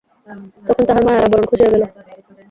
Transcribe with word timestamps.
তখন 0.67 0.83
তাহার 0.87 1.03
মায়ার 1.05 1.25
আবরণ 1.27 1.45
খসিয়া 1.49 1.69
গেল। 1.73 1.83